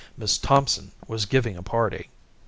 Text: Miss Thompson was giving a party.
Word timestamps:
Miss 0.17 0.39
Thompson 0.39 0.93
was 1.07 1.27
giving 1.27 1.55
a 1.55 1.61
party. 1.61 2.09